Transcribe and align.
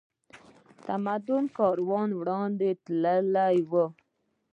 تمدن 0.85 1.43
کاروان 1.57 2.09
وړاندې 2.19 2.69
تللی 2.85 3.57
و 3.71 3.71